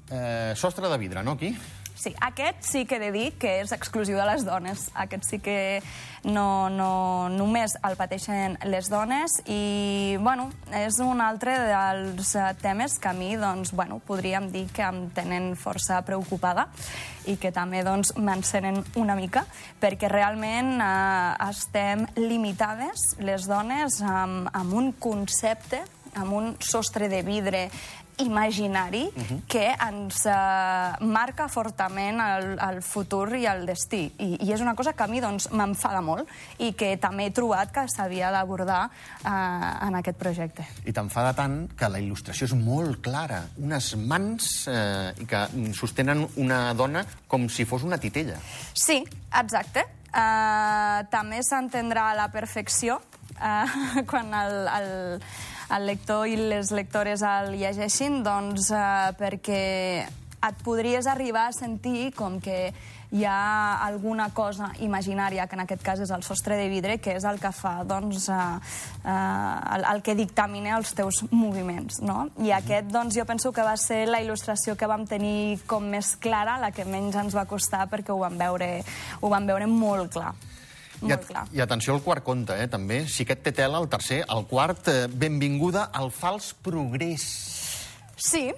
Eh, 0.09 0.53
sostre 0.55 0.87
de 0.87 0.97
vidre, 0.97 1.23
no, 1.23 1.31
aquí? 1.31 1.57
Sí, 1.97 2.13
aquest 2.21 2.61
sí 2.61 2.85
que 2.85 2.97
he 2.97 2.99
de 2.99 3.11
dir 3.11 3.31
que 3.41 3.55
és 3.63 3.71
exclusiu 3.73 4.19
de 4.19 4.25
les 4.29 4.43
dones. 4.45 4.83
Aquest 4.93 5.25
sí 5.25 5.39
que 5.41 5.81
no, 6.29 6.69
no, 6.69 7.27
només 7.33 7.73
el 7.87 7.97
pateixen 7.97 8.59
les 8.69 8.91
dones 8.93 9.39
i, 9.49 10.17
bueno, 10.21 10.51
és 10.77 10.99
un 11.01 11.23
altre 11.25 11.55
dels 11.65 12.35
temes 12.61 12.99
que 13.01 13.09
a 13.09 13.15
mi, 13.17 13.31
doncs, 13.41 13.73
bueno, 13.73 13.97
podríem 14.05 14.51
dir 14.53 14.67
que 14.69 14.85
em 14.85 15.07
tenen 15.17 15.55
força 15.57 16.03
preocupada 16.05 16.67
i 17.25 17.39
que 17.41 17.49
també, 17.51 17.81
doncs, 17.83 18.13
m'encenen 18.21 18.83
una 19.01 19.17
mica, 19.17 19.47
perquè 19.81 20.11
realment 20.13 20.77
eh, 20.77 21.49
estem 21.49 22.05
limitades, 22.21 23.13
les 23.25 23.49
dones, 23.49 24.03
amb, 24.05 24.53
amb 24.53 24.77
un 24.77 24.93
concepte, 25.01 25.81
amb 26.17 26.33
un 26.33 26.55
sostre 26.59 27.09
de 27.09 27.21
vidre 27.21 27.67
imaginari 28.17 29.09
uh 29.13 29.21
-huh. 29.21 29.41
que 29.47 29.75
ens 29.89 30.25
uh, 30.25 31.05
marca 31.05 31.47
fortament 31.47 32.19
el, 32.21 32.59
el 32.59 32.81
futur 32.81 33.35
i 33.35 33.45
el 33.45 33.65
destí. 33.65 34.11
I, 34.17 34.37
I 34.41 34.53
és 34.53 34.61
una 34.61 34.75
cosa 34.75 34.93
que 34.93 35.03
a 35.03 35.07
mi 35.07 35.19
doncs, 35.21 35.49
m'enfada 35.51 36.01
molt 36.01 36.27
i 36.57 36.73
que 36.73 36.97
també 36.97 37.25
he 37.25 37.31
trobat 37.31 37.71
que 37.71 37.87
s'havia 37.87 38.31
d'abordar 38.31 38.89
uh, 39.25 39.87
en 39.87 39.95
aquest 39.95 40.17
projecte. 40.17 40.65
I 40.85 40.93
t'enfada 40.93 41.33
tant 41.33 41.67
que 41.77 41.89
la 41.89 41.99
il·lustració 41.99 42.45
és 42.45 42.53
molt 42.53 43.01
clara. 43.01 43.43
Unes 43.57 43.95
mans 43.95 44.67
eh, 44.67 45.13
que 45.27 45.47
sostenen 45.73 46.27
una 46.35 46.73
dona 46.73 47.05
com 47.27 47.49
si 47.49 47.65
fos 47.65 47.83
una 47.83 47.97
titella. 47.97 48.37
Sí, 48.73 49.03
exacte. 49.33 49.85
Uh, 50.07 51.03
també 51.11 51.43
s'entendrà 51.43 52.11
a 52.11 52.15
la 52.15 52.27
perfecció 52.33 52.95
uh, 53.37 54.01
quan 54.09 54.33
el, 54.33 54.55
el, 54.71 55.21
el 55.75 55.87
lector 55.87 56.27
i 56.27 56.37
les 56.39 56.71
lectores 56.71 57.23
el 57.25 57.57
llegeixin, 57.59 58.21
doncs 58.25 58.71
uh, 58.71 59.11
perquè 59.19 60.05
et 60.47 60.61
podries 60.63 61.07
arribar 61.09 61.47
a 61.49 61.55
sentir 61.55 62.11
com 62.15 62.37
que 62.39 62.69
hi 63.11 63.23
ha 63.23 63.79
alguna 63.85 64.29
cosa 64.35 64.69
imaginària, 64.83 65.47
que 65.47 65.55
en 65.55 65.63
aquest 65.63 65.83
cas 65.83 66.01
és 66.03 66.11
el 66.11 66.23
sostre 66.27 66.57
de 66.59 66.67
vidre, 66.67 66.97
que 66.99 67.15
és 67.15 67.23
el 67.27 67.39
que 67.39 67.51
fa, 67.55 67.79
doncs, 67.87 68.27
uh, 68.27 68.57
uh, 69.03 69.75
el, 69.77 69.85
el 69.93 70.03
que 70.03 70.15
dictamina 70.15 70.75
els 70.77 70.91
teus 70.95 71.23
moviments, 71.31 72.01
no? 72.03 72.27
I 72.43 72.51
aquest, 72.57 72.91
doncs, 72.91 73.15
jo 73.15 73.25
penso 73.25 73.53
que 73.55 73.63
va 73.63 73.77
ser 73.79 74.05
la 74.11 74.19
il·lustració 74.23 74.75
que 74.75 74.91
vam 74.91 75.07
tenir 75.07 75.61
com 75.67 75.87
més 75.87 76.15
clara, 76.19 76.59
la 76.59 76.73
que 76.75 76.87
menys 76.87 77.15
ens 77.23 77.37
va 77.37 77.47
costar, 77.47 77.87
perquè 77.91 78.11
ho 78.11 78.19
vam 78.23 78.37
veure, 78.39 78.71
ho 79.21 79.31
vam 79.31 79.47
veure 79.47 79.71
molt 79.71 80.15
clar. 80.19 80.35
I, 81.05 81.11
at 81.13 81.27
I 81.53 81.61
atenció 81.61 81.93
al 81.93 82.01
quart 82.01 82.23
conte, 82.25 82.55
eh, 82.57 82.67
també. 82.71 83.03
Si 83.07 83.25
aquest 83.25 83.43
té 83.45 83.53
tela, 83.53 83.81
el 83.83 83.89
tercer. 83.91 84.23
El 84.33 84.47
quart, 84.49 84.87
eh, 84.89 85.07
benvinguda 85.11 85.89
al 85.93 86.11
fals 86.11 86.53
progrés. 86.65 87.27
Sí, 88.17 88.49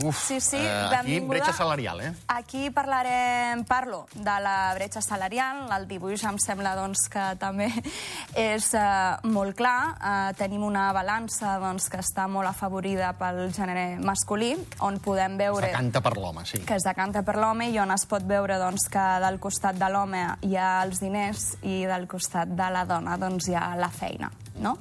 Uf, 0.00 0.16
sí, 0.24 0.40
sí, 0.40 0.56
eh, 0.56 0.88
aquí 0.96 1.20
bretxa 1.20 1.52
salarial, 1.52 2.00
eh? 2.00 2.12
Aquí 2.28 2.70
parlarem, 2.70 3.64
parlo 3.64 4.06
de 4.14 4.36
la 4.40 4.72
bretxa 4.74 5.02
salarial, 5.04 5.66
el 5.76 5.84
dibuix 5.86 6.22
em 6.24 6.38
sembla 6.40 6.72
doncs, 6.78 7.04
que 7.12 7.24
també 7.40 7.68
és 8.40 8.70
eh, 8.72 8.86
molt 9.28 9.56
clar. 9.58 9.76
Eh, 9.92 10.32
tenim 10.38 10.64
una 10.64 10.86
balança 10.96 11.58
doncs, 11.60 11.90
que 11.92 12.00
està 12.00 12.24
molt 12.24 12.48
afavorida 12.48 13.12
pel 13.20 13.44
gènere 13.52 13.98
masculí, 14.00 14.54
on 14.80 14.96
podem 15.04 15.36
veure... 15.36 15.68
Es 15.68 15.76
decanta 15.76 16.00
per 16.00 16.16
l'home, 16.16 16.46
sí. 16.48 16.62
Que 16.64 16.80
es 16.80 16.88
decanta 16.88 17.20
per 17.26 17.36
l'home 17.36 17.68
i 17.68 17.76
on 17.82 17.92
es 17.92 18.06
pot 18.08 18.24
veure 18.24 18.56
doncs, 18.62 18.88
que 18.92 19.04
del 19.26 19.36
costat 19.44 19.76
de 19.76 19.92
l'home 19.92 20.24
hi 20.48 20.56
ha 20.56 20.72
els 20.86 21.04
diners 21.04 21.50
i 21.68 21.82
del 21.84 22.08
costat 22.08 22.56
de 22.56 22.72
la 22.72 22.86
dona 22.88 23.20
doncs, 23.20 23.52
hi 23.52 23.60
ha 23.60 23.74
la 23.76 23.92
feina. 23.92 24.32
No? 24.62 24.76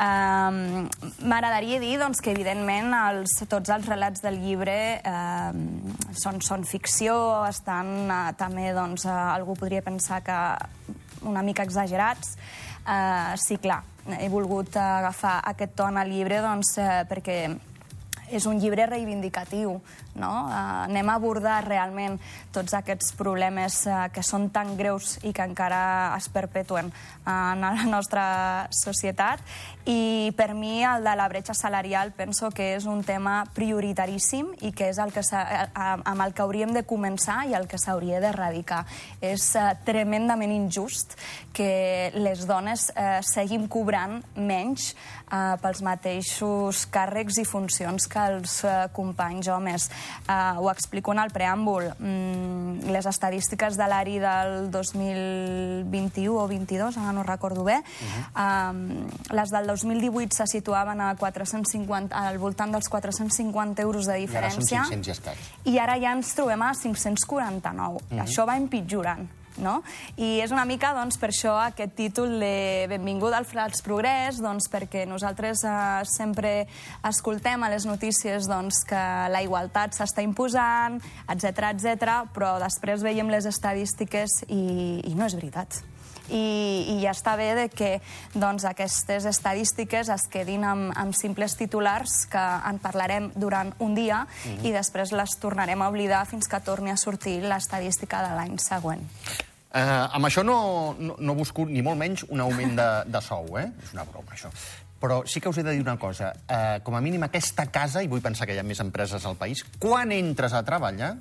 Um, 0.00 0.88
M'agradaria 1.28 1.80
dir 1.82 1.96
doncs, 2.00 2.22
que, 2.24 2.32
evidentment, 2.32 2.90
els, 2.96 3.36
tots 3.50 3.70
els 3.74 3.86
relats 3.90 4.24
del 4.24 4.40
llibre 4.42 4.78
um, 5.04 5.62
són, 6.16 6.40
són 6.44 6.64
ficció, 6.68 7.14
estan 7.48 7.92
uh, 8.08 8.18
també, 8.38 8.72
doncs, 8.76 9.06
uh, 9.08 9.14
algú 9.34 9.58
podria 9.58 9.84
pensar 9.84 10.22
que 10.26 10.38
una 11.28 11.44
mica 11.44 11.66
exagerats. 11.66 12.36
Uh, 12.88 13.36
sí, 13.36 13.58
clar, 13.60 13.82
he 14.16 14.30
volgut 14.32 14.76
agafar 14.80 15.38
aquest 15.50 15.76
to 15.76 15.88
al 15.88 16.08
llibre 16.08 16.40
doncs, 16.44 16.78
uh, 16.80 17.02
perquè 17.10 17.42
és 18.28 18.44
un 18.48 18.58
llibre 18.60 18.86
reivindicatiu, 18.88 19.78
no? 20.18 20.30
Uh, 20.48 20.84
anem 20.86 21.08
a 21.08 21.16
abordar 21.18 21.62
realment 21.66 22.18
tots 22.54 22.74
aquests 22.76 23.14
problemes 23.18 23.80
uh, 23.86 24.06
que 24.12 24.24
són 24.26 24.48
tan 24.54 24.74
greus 24.78 25.16
i 25.22 25.32
que 25.32 25.46
encara 25.46 25.80
es 26.16 26.28
perpetuen 26.32 26.90
uh, 26.90 27.52
en 27.54 27.64
la 27.64 27.72
nostra 27.88 28.68
societat. 28.74 29.42
I 29.88 30.32
per 30.36 30.52
mi 30.52 30.82
el 30.84 31.06
de 31.06 31.14
la 31.16 31.28
bretxa 31.32 31.54
salarial 31.56 32.12
penso 32.12 32.50
que 32.52 32.74
és 32.76 32.84
un 32.84 33.00
tema 33.06 33.40
prioritaríssim 33.56 34.50
i 34.68 34.72
que 34.76 34.90
és 34.92 34.98
el 35.00 35.14
que 35.14 35.22
amb 35.32 36.24
el 36.24 36.34
que 36.34 36.44
hauríem 36.44 36.74
de 36.76 36.84
començar 36.84 37.44
i 37.48 37.54
el 37.56 37.68
que 37.70 37.80
s'hauria 37.80 38.20
d'erradicar. 38.20 38.84
És 39.24 39.54
uh, 39.56 39.70
tremendament 39.86 40.52
injust 40.52 41.16
que 41.56 42.12
les 42.14 42.44
dones 42.46 42.90
uh, 42.92 43.18
seguim 43.24 43.66
cobrant 43.70 44.20
menys 44.36 44.92
uh, 45.32 45.56
pels 45.62 45.82
mateixos 45.84 46.84
càrrecs 46.92 47.40
i 47.42 47.46
funcions 47.48 48.08
que 48.10 48.26
els 48.34 48.58
uh, 48.64 48.86
companys 48.94 49.48
homes. 49.52 49.88
Uh, 50.28 50.60
ho 50.60 50.70
explico 50.70 51.12
en 51.12 51.20
el 51.22 51.30
preàmbul. 51.32 51.88
Mm, 51.98 52.90
les 52.92 53.06
estadístiques 53.06 53.76
de 53.76 53.88
l'ARI 53.88 54.18
del 54.18 54.70
2021 54.70 56.36
o 56.36 56.46
22, 56.48 56.98
ara 56.98 57.12
no 57.12 57.22
recordo 57.22 57.64
bé, 57.64 57.78
uh 57.78 58.34
-huh. 58.34 59.08
les 59.30 59.50
del 59.50 59.66
2018 59.66 60.36
se 60.36 60.46
situaven 60.46 61.00
a 61.00 61.14
450, 61.16 62.14
al 62.16 62.38
voltant 62.38 62.72
dels 62.72 62.88
450 62.88 63.82
euros 63.82 64.06
de 64.06 64.14
diferència. 64.14 64.76
I 64.76 64.78
ara 64.78 64.84
són 64.84 65.02
500 65.02 65.08
i 65.08 65.10
escaig. 65.10 65.38
I 65.64 65.78
ara 65.78 65.98
ja 65.98 66.12
ens 66.12 66.34
trobem 66.34 66.62
a 66.62 66.74
549. 66.74 67.94
Uh 67.94 68.00
-huh. 68.10 68.24
Això 68.24 68.46
va 68.46 68.56
empitjorant 68.56 69.37
no? 69.62 69.82
I 70.16 70.38
és 70.44 70.52
una 70.54 70.64
mica, 70.68 70.92
doncs, 70.96 71.18
per 71.20 71.30
això 71.32 71.56
aquest 71.62 71.94
títol 71.98 72.38
de 72.40 72.86
Benvinguda 72.90 73.38
al 73.40 73.48
Frats 73.48 73.82
Progrés, 73.84 74.40
doncs, 74.42 74.68
perquè 74.72 75.04
nosaltres 75.08 75.64
eh, 75.64 75.74
sempre 76.08 76.54
escoltem 77.08 77.62
a 77.62 77.72
les 77.72 77.86
notícies 77.88 78.48
doncs, 78.48 78.84
que 78.88 79.04
la 79.32 79.42
igualtat 79.44 79.96
s'està 79.96 80.24
imposant, 80.24 81.00
etc 81.28 81.72
etc, 81.74 82.18
però 82.34 82.56
després 82.62 83.04
veiem 83.04 83.30
les 83.32 83.46
estadístiques 83.48 84.42
i, 84.48 84.64
i 85.04 85.14
no 85.14 85.26
és 85.28 85.38
veritat. 85.38 85.82
I, 86.28 86.84
i 86.92 86.96
ja 87.00 87.14
està 87.14 87.36
bé 87.40 87.48
de 87.56 87.66
que 87.72 87.90
doncs, 88.36 88.66
aquestes 88.68 89.24
estadístiques 89.28 90.10
es 90.12 90.26
quedin 90.28 90.66
amb, 90.68 90.92
amb 90.98 91.16
simples 91.16 91.56
titulars 91.56 92.26
que 92.28 92.44
en 92.68 92.80
parlarem 92.82 93.30
durant 93.34 93.72
un 93.78 93.94
dia 93.94 94.24
mm 94.24 94.28
-hmm. 94.28 94.66
i 94.66 94.72
després 94.72 95.12
les 95.12 95.38
tornarem 95.40 95.82
a 95.82 95.88
oblidar 95.88 96.26
fins 96.26 96.48
que 96.48 96.60
torni 96.60 96.90
a 96.90 96.96
sortir 96.96 97.42
l'estadística 97.42 98.22
de 98.28 98.34
l'any 98.36 98.58
següent. 98.58 99.08
Eh, 99.68 99.80
amb 100.16 100.24
això 100.24 100.44
no, 100.44 100.96
no, 100.98 101.16
no 101.20 101.34
busco 101.36 101.66
ni 101.68 101.82
molt 101.84 102.00
menys 102.00 102.24
un 102.32 102.40
augment 102.40 102.76
de, 102.78 102.88
de 103.12 103.20
sou, 103.24 103.58
eh? 103.60 103.66
És 103.84 103.92
una 103.96 104.06
broma, 104.08 104.32
això. 104.32 104.52
Però 104.98 105.20
sí 105.28 105.42
que 105.42 105.50
us 105.52 105.58
he 105.60 105.64
de 105.66 105.74
dir 105.76 105.82
una 105.84 105.98
cosa. 106.00 106.32
Eh, 106.48 106.78
com 106.84 106.96
a 106.96 107.02
mínim 107.04 107.22
aquesta 107.26 107.68
casa, 107.70 108.02
i 108.02 108.08
vull 108.10 108.24
pensar 108.24 108.48
que 108.48 108.56
hi 108.56 108.62
ha 108.62 108.66
més 108.66 108.80
empreses 108.82 109.26
al 109.28 109.36
país, 109.38 109.62
quan 109.78 110.14
entres 110.16 110.56
a 110.56 110.64
treballar, 110.66 111.12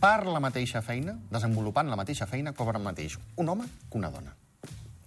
per 0.00 0.26
la 0.26 0.40
mateixa 0.42 0.82
feina, 0.84 1.14
desenvolupant 1.30 1.88
la 1.92 1.96
mateixa 2.00 2.26
feina, 2.28 2.52
cobra 2.56 2.80
el 2.80 2.84
mateix 2.84 3.18
un 3.40 3.52
home 3.52 3.68
que 3.90 4.00
una 4.00 4.10
dona. 4.10 4.34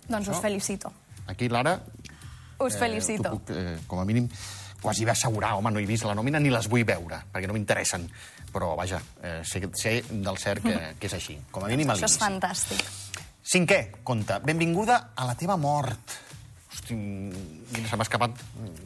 Doncs 0.07 0.29
us 0.31 0.39
felicito. 0.41 0.93
Aquí, 1.27 1.49
Lara... 1.49 1.79
Us 2.57 2.73
eh, 2.73 2.79
felicito. 2.79 3.33
Puc, 3.35 3.51
eh, 3.53 3.75
com 3.85 3.99
a 4.01 4.05
mínim, 4.07 4.29
quasi 4.81 5.05
va 5.05 5.13
assegurar, 5.17 5.55
home, 5.57 5.71
no 5.73 5.79
he 5.81 5.87
vist 5.89 6.05
la 6.05 6.15
nòmina 6.17 6.39
ni 6.39 6.51
les 6.53 6.67
vull 6.69 6.85
veure, 6.87 7.23
perquè 7.33 7.49
no 7.49 7.55
m'interessen 7.57 8.09
però 8.51 8.75
vaja, 8.75 8.99
eh, 9.21 9.41
sé, 9.45 9.61
sé 9.73 10.03
del 10.09 10.37
cert 10.37 10.63
que, 10.65 10.77
que 10.99 11.09
és 11.09 11.17
així, 11.17 11.37
com 11.51 11.65
a 11.65 11.71
mínim 11.71 11.91
a 11.91 11.97
Això 11.97 12.09
és 12.09 12.17
fantàstic. 12.21 12.85
Cinquè, 13.47 13.79
conta, 14.03 14.41
benvinguda 14.43 15.13
a 15.15 15.27
la 15.27 15.35
teva 15.39 15.55
mort. 15.61 16.17
Hosti, 16.77 16.93
mira, 16.93 17.87
se 17.89 17.97
m'ha 17.97 18.05
escapat, 18.05 18.37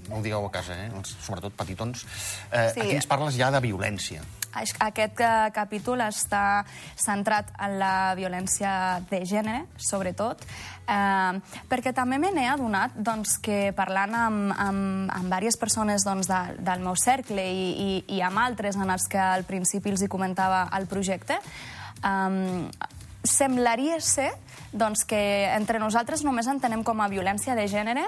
no 0.07 0.19
ho 0.19 0.21
digueu 0.23 0.45
a 0.47 0.51
casa, 0.51 0.77
eh? 0.79 0.89
sobretot 1.19 1.53
petitons. 1.59 2.05
Eh, 2.49 2.69
sí. 2.71 2.85
Aquí 2.85 2.95
ens 2.95 3.09
parles 3.09 3.35
ja 3.35 3.51
de 3.51 3.59
violència. 3.59 4.23
Aquest 4.55 5.19
uh, 5.23 5.47
capítol 5.55 6.01
està 6.03 6.63
centrat 6.99 7.51
en 7.59 7.77
la 7.79 8.13
violència 8.15 8.71
de 9.11 9.21
gènere, 9.27 9.65
sobretot, 9.79 10.43
eh, 10.91 11.59
perquè 11.71 11.93
també 11.95 12.19
me 12.19 12.31
n'he 12.35 12.47
adonat 12.51 12.95
doncs, 12.95 13.37
que 13.43 13.71
parlant 13.77 14.15
amb, 14.17 14.55
amb, 14.55 15.11
amb 15.11 15.27
diverses 15.29 15.59
persones 15.59 16.03
doncs, 16.07 16.27
de, 16.31 16.41
del 16.59 16.83
meu 16.83 16.99
cercle 16.99 17.45
i, 17.47 17.67
i, 17.71 17.91
i 18.17 18.23
amb 18.27 18.43
altres 18.43 18.79
en 18.79 18.91
els 18.91 19.07
que 19.11 19.21
al 19.21 19.47
principi 19.47 19.93
els 19.93 20.03
hi 20.03 20.11
comentava 20.11 20.65
el 20.79 20.89
projecte, 20.91 21.39
eh, 21.39 22.90
semblaria 23.23 23.99
ser 24.01 24.31
doncs, 24.71 25.03
que 25.05 25.51
entre 25.51 25.79
nosaltres 25.79 26.23
només 26.23 26.47
entenem 26.47 26.83
com 26.83 27.01
a 27.01 27.09
violència 27.11 27.55
de 27.55 27.67
gènere 27.67 28.07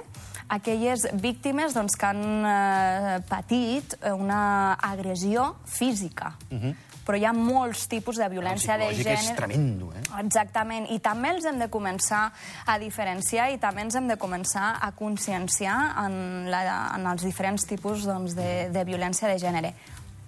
aquelles 0.53 1.07
víctimes 1.21 1.75
doncs, 1.75 1.95
que 1.99 2.07
han 2.07 2.23
eh, 2.47 3.19
patit 3.29 3.95
una 4.13 4.73
agressió 4.73 5.55
física. 5.65 6.35
Uh 6.49 6.55
mhm. 6.55 6.63
-huh. 6.63 6.75
Però 7.03 7.17
hi 7.19 7.25
ha 7.25 7.33
molts 7.33 7.87
tipus 7.87 8.15
de 8.15 8.29
violència 8.29 8.77
de 8.77 8.87
gènere. 8.95 9.19
és 9.19 9.35
tremendo, 9.35 9.91
eh? 9.91 10.03
Exactament. 10.23 10.89
I 10.89 10.99
també 10.99 11.31
els 11.31 11.43
hem 11.43 11.59
de 11.59 11.67
començar 11.67 12.31
a 12.65 12.79
diferenciar 12.79 13.51
i 13.51 13.57
també 13.57 13.81
ens 13.81 13.95
hem 13.95 14.07
de 14.07 14.15
començar 14.15 14.77
a 14.79 14.91
conscienciar 14.91 16.05
en, 16.05 16.49
la, 16.49 16.93
en 16.95 17.05
els 17.07 17.21
diferents 17.21 17.65
tipus 17.65 18.05
doncs, 18.05 18.33
de, 18.35 18.69
de 18.69 18.83
violència 18.85 19.27
de 19.27 19.37
gènere. 19.37 19.73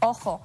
Ojo, 0.01 0.41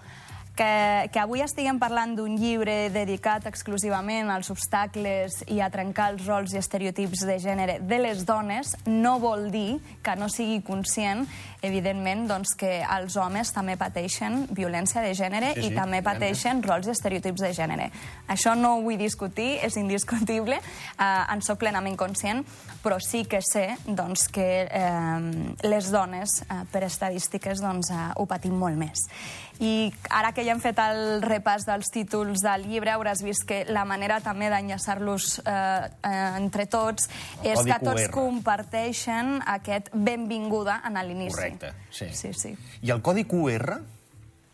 Que, 0.60 1.08
que 1.08 1.16
avui 1.22 1.40
estiguem 1.40 1.78
parlant 1.80 2.10
d'un 2.18 2.34
llibre 2.36 2.90
dedicat 2.92 3.46
exclusivament 3.48 4.28
als 4.28 4.50
obstacles 4.52 5.38
i 5.48 5.62
a 5.64 5.70
trencar 5.72 6.10
els 6.12 6.26
rols 6.28 6.52
i 6.52 6.58
estereotips 6.60 7.22
de 7.24 7.38
gènere 7.40 7.78
de 7.80 7.96
les 8.02 8.26
dones 8.28 8.74
no 8.84 9.14
vol 9.22 9.46
dir 9.48 9.78
que 10.04 10.18
no 10.20 10.28
sigui 10.28 10.58
conscient, 10.66 11.24
evidentment, 11.64 12.26
doncs, 12.28 12.52
que 12.60 12.82
els 12.84 13.16
homes 13.16 13.54
també 13.56 13.78
pateixen 13.80 14.42
violència 14.52 15.00
de 15.00 15.14
gènere 15.16 15.54
Sí, 15.54 15.62
sí, 15.62 15.72
i 15.72 15.78
també 15.78 16.02
pateixen 16.04 16.60
rols 16.66 16.90
i 16.90 16.92
estereotips 16.92 17.46
de 17.46 17.54
gènere. 17.56 17.88
Això 18.28 18.52
no 18.52 18.76
ho 18.76 18.84
vull 18.84 19.00
discutir, 19.00 19.54
és 19.64 19.80
indiscutible, 19.80 20.60
eh, 20.60 21.08
en 21.32 21.40
sóc 21.40 21.62
plenament 21.64 21.96
conscient, 21.96 22.44
però 22.84 23.00
sí 23.00 23.24
que 23.24 23.40
sé 23.40 23.70
doncs, 23.86 24.28
que 24.28 24.50
eh, 24.68 25.56
les 25.64 25.90
dones, 25.92 26.42
eh, 26.44 26.64
per 26.72 26.84
estadístiques, 26.84 27.64
doncs, 27.64 27.94
eh, 27.96 28.10
ho 28.16 28.28
patim 28.28 28.60
molt 28.60 28.76
més. 28.76 29.08
I 29.60 29.92
ara 30.08 30.32
que 30.32 30.40
ja 30.46 30.54
hem 30.54 30.60
fet 30.62 30.78
el 30.80 31.20
repàs 31.20 31.66
dels 31.68 31.90
títols 31.92 32.40
del 32.40 32.64
llibre, 32.70 32.94
hauràs 32.94 33.20
vist 33.20 33.44
que 33.48 33.62
la 33.68 33.84
manera 33.84 34.20
també 34.24 34.48
d'enllaçar-los 34.48 35.40
eh, 35.44 35.52
eh, 35.52 36.16
entre 36.40 36.64
tots 36.70 37.10
és 37.42 37.58
codi 37.58 37.70
que 37.70 37.78
tots 37.84 38.02
QR. 38.06 38.14
comparteixen 38.14 39.40
aquest 39.44 39.90
benvinguda 39.92 40.80
en 40.88 40.96
l'inici. 41.04 41.36
Correcte, 41.36 41.74
sí. 41.92 42.08
Sí, 42.16 42.32
sí. 42.32 42.54
I 42.82 42.92
el 42.94 43.02
codi 43.04 43.26
QR 43.28 43.76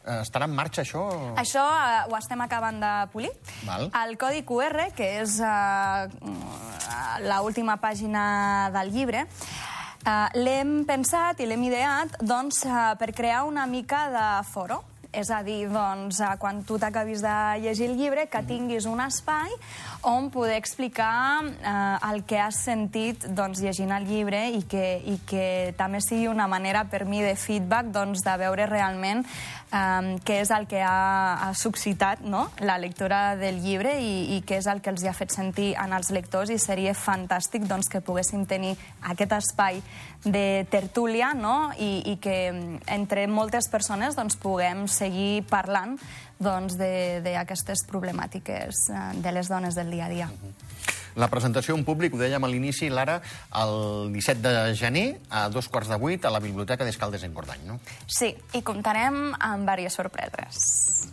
eh, 0.06 0.20
estarà 0.22 0.48
en 0.50 0.54
marxa, 0.58 0.82
això? 0.82 1.04
Això 1.38 1.62
eh, 1.62 2.02
ho 2.10 2.18
estem 2.18 2.42
acabant 2.42 2.82
de 2.82 2.92
polir. 3.14 3.30
Val. 3.66 3.88
El 4.02 4.18
codi 4.18 4.42
QR, 4.48 4.90
que 4.96 5.12
és 5.22 5.38
eh, 5.38 6.08
l'última 7.26 7.78
pàgina 7.82 8.26
del 8.75 8.92
llibre, 8.94 9.26
eh, 10.06 10.26
l'hem 10.38 10.80
pensat 10.88 11.40
i 11.40 11.46
l'hem 11.46 11.62
ideat 11.70 12.18
doncs, 12.22 12.64
eh, 12.66 12.92
per 12.98 13.12
crear 13.14 13.44
una 13.46 13.66
mica 13.66 14.06
de 14.10 14.28
foro. 14.50 14.82
És 15.16 15.30
a 15.32 15.40
dir, 15.40 15.70
doncs, 15.73 16.20
eh, 16.20 16.35
quan 16.38 16.61
tu 16.68 16.76
t'acabis 16.76 17.23
de 17.25 17.37
llegir 17.62 17.88
el 17.88 17.96
llibre, 17.96 18.26
que 18.28 18.42
tinguis 18.44 18.85
un 18.85 19.00
espai 19.00 19.49
on 20.04 20.28
poder 20.30 20.58
explicar 20.61 21.42
eh, 21.46 22.11
el 22.12 22.25
que 22.28 22.38
has 22.38 22.61
sentit 22.66 23.25
doncs, 23.32 23.62
llegint 23.64 23.94
el 23.96 24.04
llibre 24.04 24.42
i 24.52 24.62
que, 24.68 24.85
i 25.00 25.16
que 25.26 25.46
també 25.78 26.02
sigui 26.04 26.28
una 26.28 26.46
manera 26.46 26.85
per 26.90 27.06
mi 27.08 27.23
de 27.25 27.35
feedback 27.35 27.88
doncs, 27.94 28.23
de 28.26 28.37
veure 28.44 28.68
realment 28.68 29.25
eh, 29.25 30.16
què 30.26 30.40
és 30.42 30.52
el 30.54 30.68
que 30.68 30.82
ha, 30.85 31.49
ha 31.49 31.52
suscitat 31.56 32.20
no? 32.20 32.46
la 32.61 32.76
lectura 32.78 33.37
del 33.40 33.62
llibre 33.64 33.96
i, 34.02 34.37
i 34.37 34.42
què 34.46 34.61
és 34.61 34.68
el 34.70 34.82
que 34.85 34.92
els 34.92 35.02
hi 35.02 35.11
ha 35.11 35.16
fet 35.16 35.32
sentir 35.35 35.73
en 35.80 35.96
els 35.96 36.12
lectors 36.14 36.52
i 36.52 36.61
seria 36.61 36.94
fantàstic 36.94 37.66
doncs, 37.66 37.88
que 37.90 38.04
poguéssim 38.04 38.46
tenir 38.46 38.76
aquest 39.02 39.32
espai 39.40 39.80
de 40.26 40.66
tertúlia 40.70 41.32
no? 41.35 41.73
I, 41.78 42.02
i 42.12 42.16
que 42.23 42.37
entre 42.92 43.26
moltes 43.30 43.70
persones 43.73 44.16
doncs, 44.18 44.38
puguem 44.42 44.87
seguir 45.06 45.44
parlant 45.50 45.96
doncs, 46.42 46.76
d'aquestes 46.76 47.86
problemàtiques 47.88 48.86
eh, 48.92 49.04
de 49.22 49.32
les 49.32 49.48
dones 49.48 49.75
del 49.78 49.90
dia 49.94 50.06
a 50.06 50.12
dia. 50.12 50.28
La 51.16 51.30
presentació 51.32 51.72
en 51.78 51.80
públic, 51.86 52.12
ho 52.12 52.18
dèiem 52.20 52.44
a 52.44 52.48
l'inici, 52.50 52.90
Lara, 52.92 53.22
el 53.56 54.10
17 54.12 54.42
de 54.44 54.75
gener, 54.76 55.04
a 55.32 55.46
dos 55.48 55.64
quarts 55.72 55.88
de 55.88 55.96
vuit, 55.96 56.20
a 56.28 56.32
la 56.34 56.42
Biblioteca 56.44 56.84
d'Escaldes 56.84 57.22
en 57.25 57.32
Bordany, 57.32 57.62
no? 57.64 57.78
Sí, 58.04 58.34
i 58.52 58.60
comptarem 58.60 59.30
amb 59.32 59.64
diverses 59.64 59.96
sorpreses. 59.96 60.58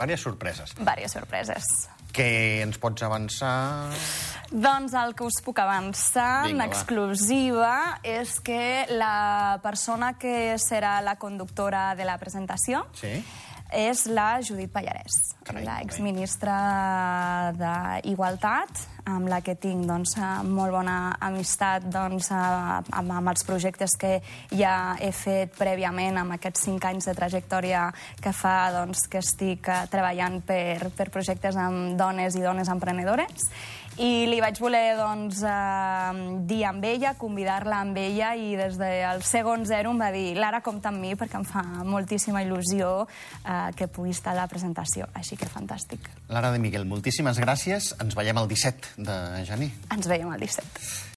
Vàries 0.02 0.26
sorpreses. 0.28 0.74
Diverses 0.76 1.16
sorpreses. 1.16 1.70
Què 2.14 2.28
ens 2.66 2.76
pots 2.84 3.02
avançar? 3.08 3.54
Doncs 4.52 4.92
el 5.00 5.16
que 5.18 5.24
us 5.26 5.40
puc 5.42 5.64
avançar 5.64 6.50
Vinga, 6.50 6.52
en 6.52 6.60
va. 6.60 6.68
exclusiva 6.68 7.72
és 8.04 8.36
que 8.44 8.60
la 8.92 9.58
persona 9.64 10.12
que 10.20 10.58
serà 10.62 10.98
la 11.02 11.16
conductora 11.16 11.94
de 11.96 12.04
la 12.06 12.20
presentació 12.22 12.84
Sí. 13.00 13.16
És 13.74 14.06
la 14.08 14.38
Judit 14.46 14.72
Pallarès, 14.72 15.36
Carai, 15.44 15.66
la 15.66 15.78
molt 15.78 15.84
bé. 15.84 15.88
exministra 15.90 16.58
d'Igualtat, 17.58 18.88
amb 19.06 19.28
la 19.28 19.42
que 19.44 19.56
tinc 19.60 19.86
doncs, 19.88 20.16
molt 20.48 20.72
bona 20.72 21.16
amistat 21.20 21.86
doncs, 21.92 22.30
amb, 22.32 23.12
amb 23.12 23.32
els 23.34 23.44
projectes 23.44 23.98
que 24.00 24.14
ja 24.54 24.96
he 25.02 25.12
fet 25.16 25.58
prèviament 25.58 26.18
amb 26.22 26.38
aquests 26.38 26.64
cinc 26.70 26.86
anys 26.88 27.10
de 27.10 27.16
trajectòria 27.18 27.90
que 28.24 28.32
fa 28.32 28.72
doncs, 28.78 29.08
que 29.12 29.20
estic 29.20 29.68
eh, 29.68 29.84
treballant 29.92 30.40
per, 30.48 30.90
per 30.96 31.10
projectes 31.12 31.60
amb 31.60 31.98
dones 32.00 32.38
i 32.40 32.46
dones 32.46 32.72
emprenedores. 32.72 33.50
I 34.02 34.26
li 34.26 34.40
vaig 34.42 34.58
voler 34.58 34.96
doncs, 34.98 35.44
eh, 35.46 36.40
dir 36.50 36.64
amb 36.66 36.86
ella, 36.90 37.14
convidar-la 37.20 37.84
amb 37.86 37.98
ella, 38.02 38.32
i 38.34 38.56
des 38.58 38.80
del 38.80 39.22
segon 39.22 39.68
zero 39.70 39.94
em 39.94 40.02
va 40.02 40.10
dir 40.16 40.34
Lara, 40.40 40.64
compta 40.66 40.90
amb 40.90 40.98
mi 41.04 41.14
perquè 41.20 41.38
em 41.38 41.46
fa 41.46 41.62
moltíssima 41.86 42.42
il·lusió 42.42 43.06
eh, 43.06 43.70
que 43.78 43.88
pugui 43.88 44.16
estar 44.16 44.34
a 44.34 44.42
la 44.42 44.48
presentació. 44.50 45.08
Així 45.14 45.38
que 45.38 45.46
fantàstic. 45.46 46.10
Lara 46.34 46.52
de 46.52 46.60
Miguel, 46.60 46.90
moltíssimes 46.90 47.38
gràcies. 47.38 47.94
Ens 48.02 48.18
veiem 48.18 48.42
el 48.42 48.50
17 48.50 48.96
de 48.98 49.18
gener. 49.46 49.74
Ens 49.94 50.10
veiem 50.10 50.34
el 50.34 50.42
17. 50.42 51.12